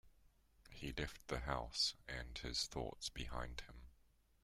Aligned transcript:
He 0.71 0.91
left 0.93 1.27
the 1.27 1.41
house 1.41 1.93
and 2.07 2.35
his 2.39 2.65
thoughts 2.65 3.09
behind 3.09 3.61
him. 3.67 3.83